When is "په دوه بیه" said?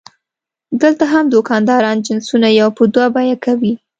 2.77-3.35